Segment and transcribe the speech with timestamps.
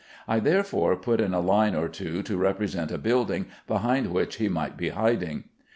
[0.27, 4.49] I, therefore, put in a line or two to represent a building behind which he
[4.49, 5.43] might be hiding.